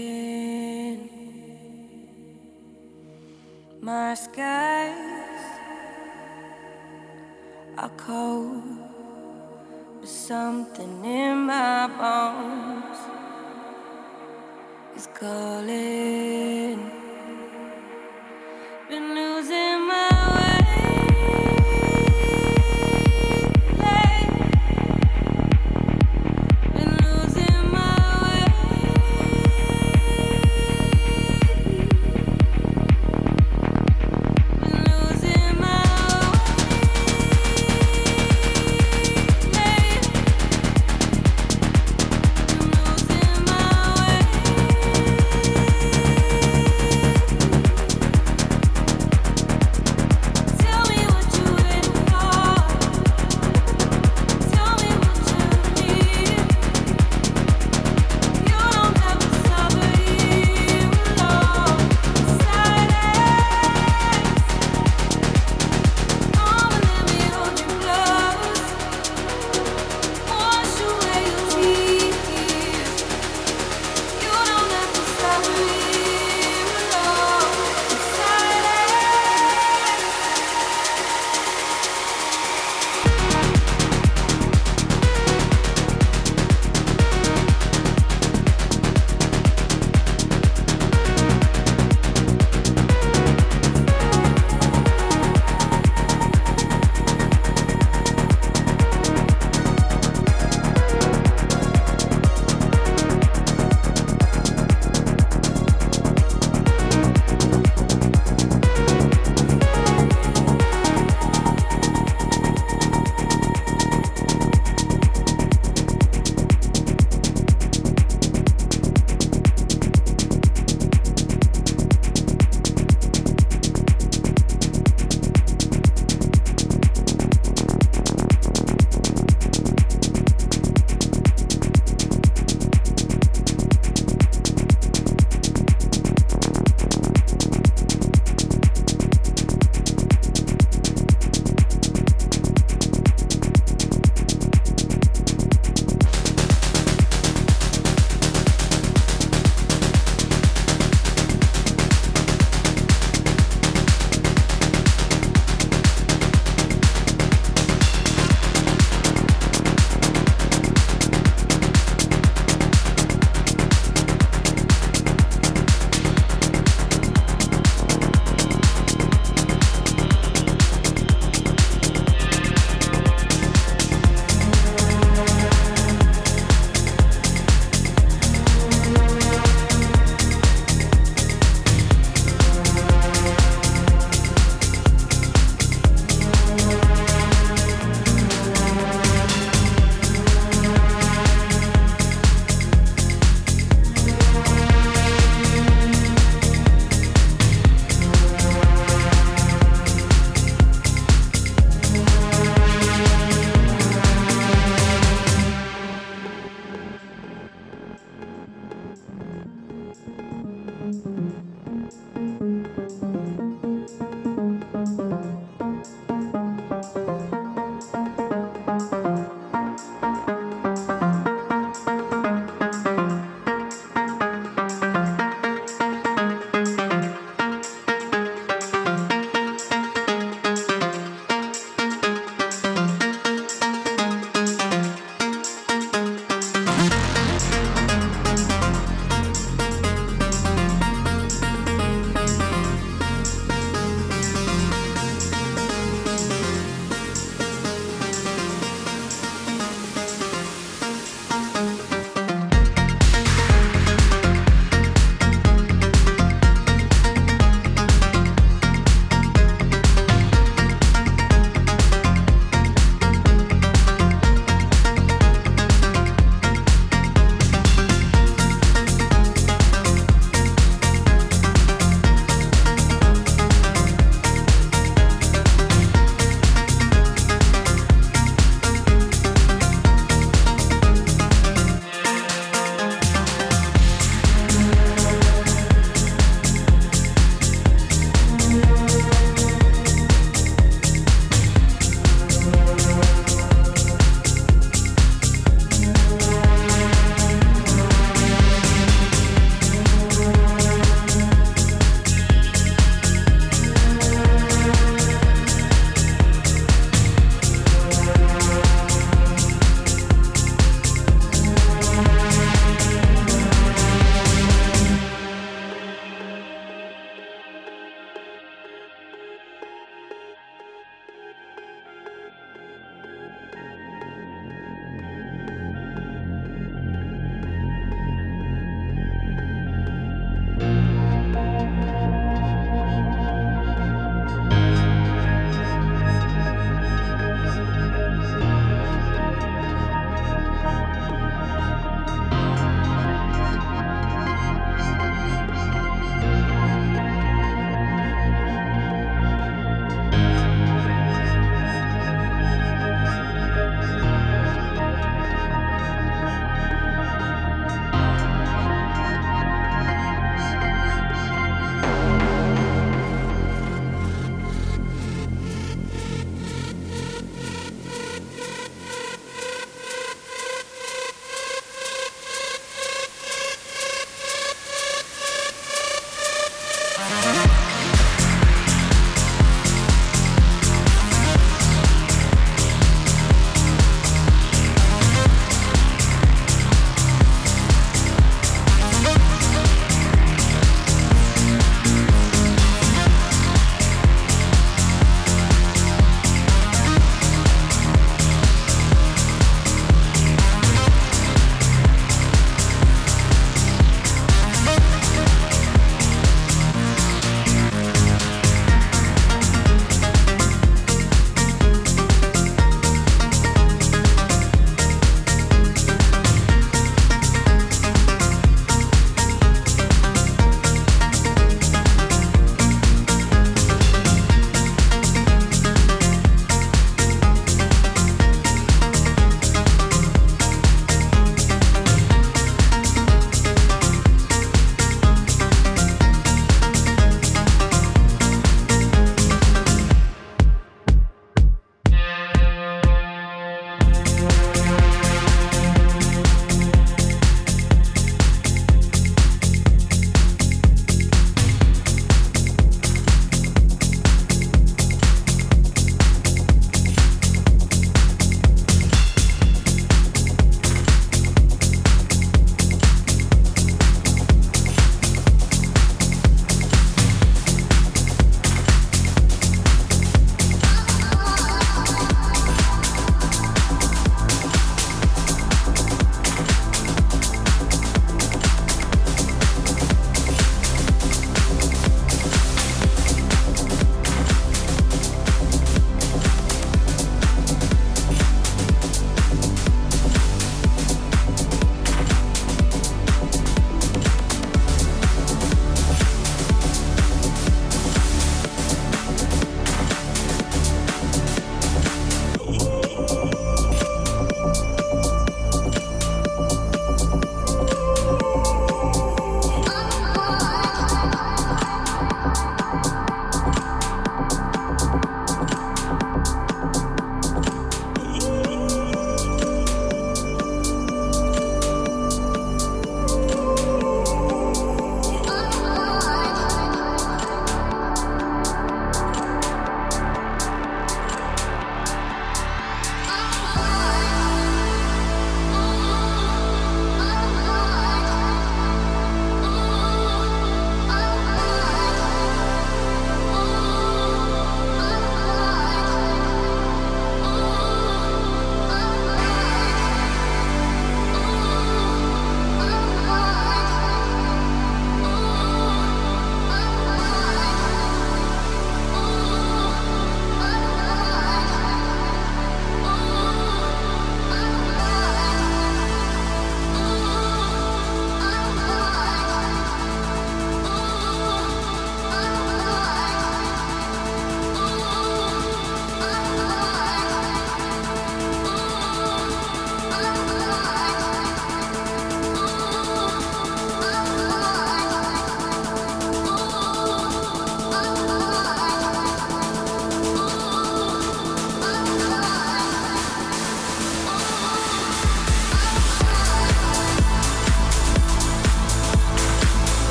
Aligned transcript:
sinking. 0.00 1.08
My 3.80 4.14
skies 4.14 4.94
are 7.78 7.90
cold, 7.96 8.62
but 10.00 10.08
something 10.08 11.04
in 11.04 11.38
my 11.46 11.86
bones 12.00 12.98
is 14.96 15.08
calling. 15.18 16.90
Been 18.88 19.14
losing 19.14 19.86
my 19.86 20.09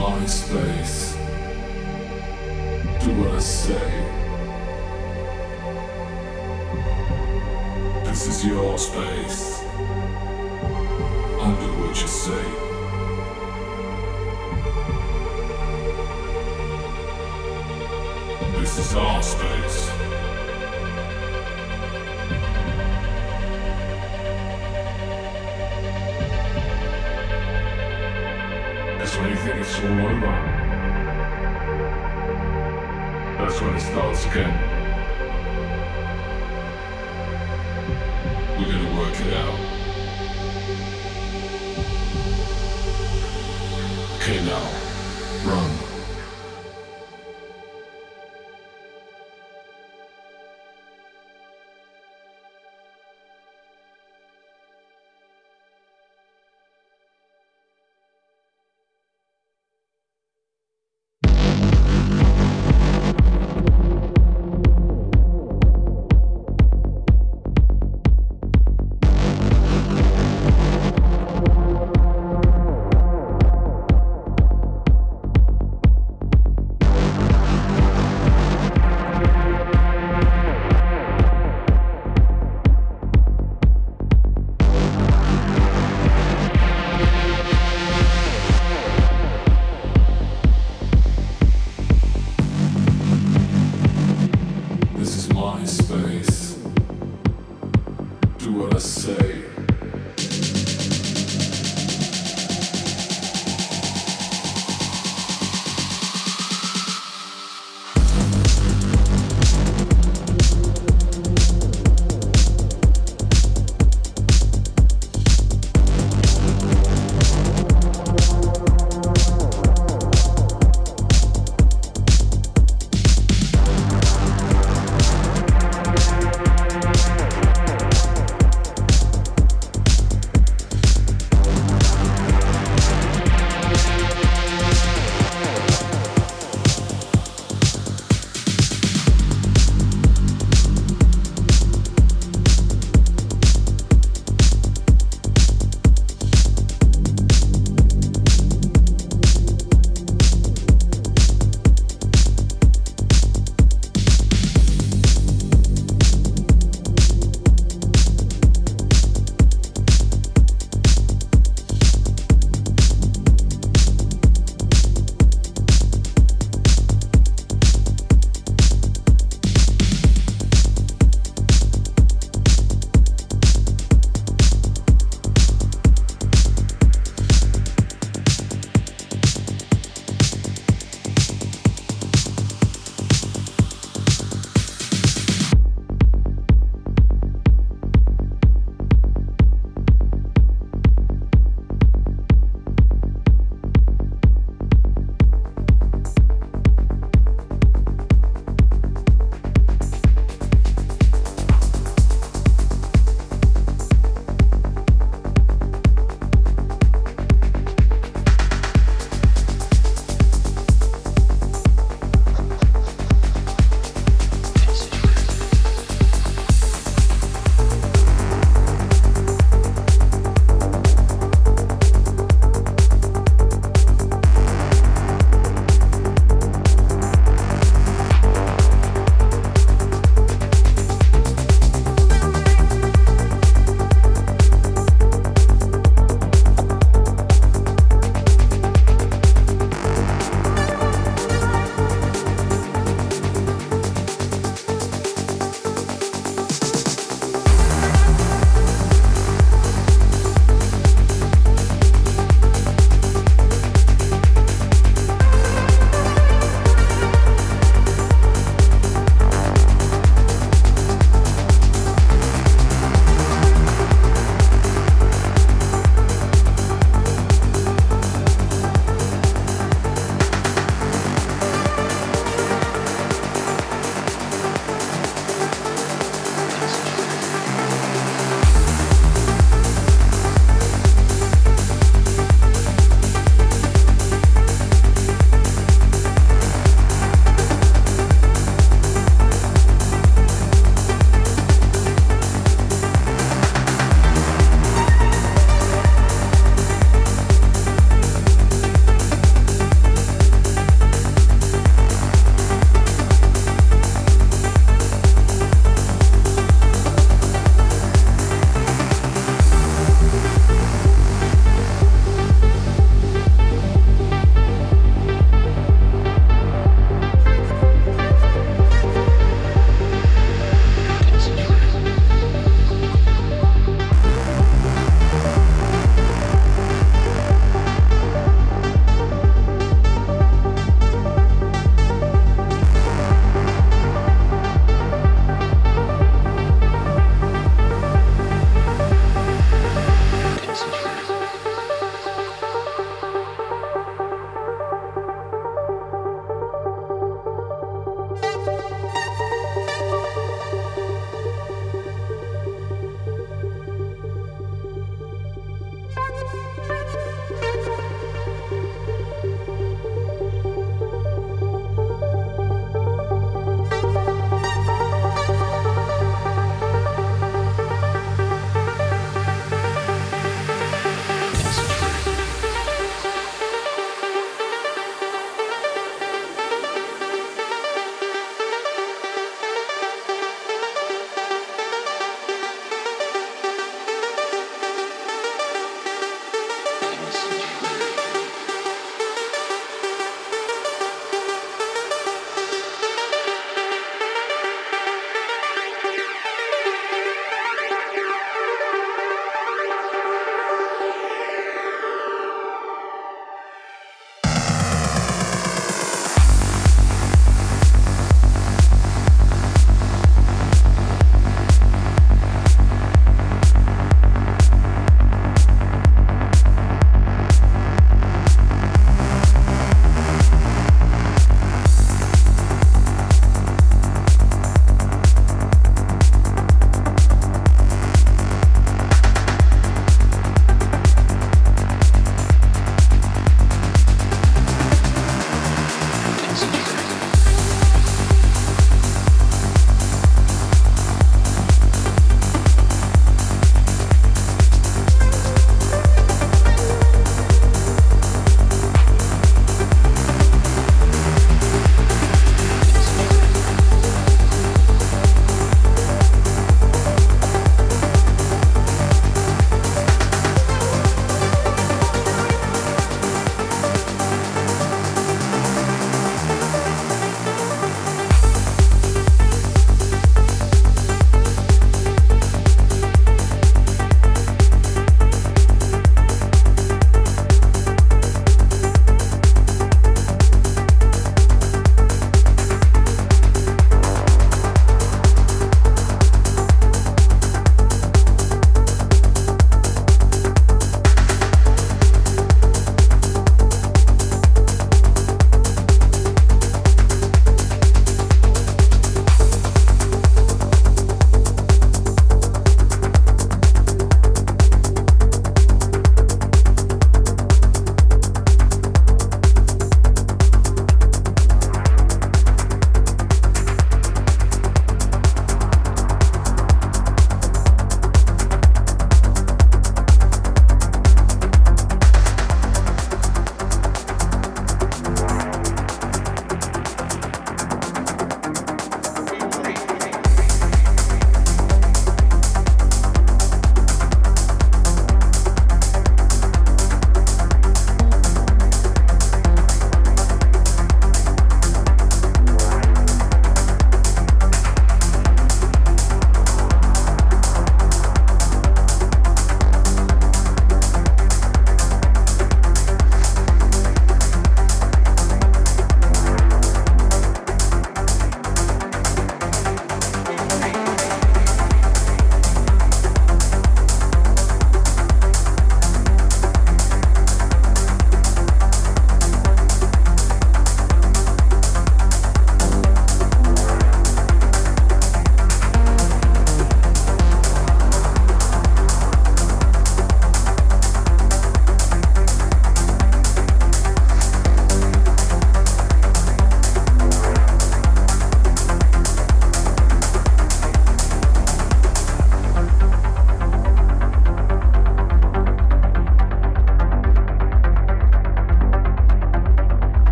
my 0.00 0.26
space. 0.26 1.14
Do 3.00 3.10
what 3.18 3.32
I 3.34 3.38
say. 3.40 3.88
This 8.04 8.26
is 8.28 8.46
your 8.46 8.78
space. 8.78 9.62
I'll 11.40 11.56
do 11.60 11.70
what 11.80 12.00
you 12.00 12.08
say. 12.08 12.67
that's 33.48 33.62
when 33.62 33.74
it 33.74 33.80
starts 33.80 34.26
again. 34.26 34.67
do 98.48 98.54
what 98.54 98.74
I 98.74 98.78
say. 98.78 99.57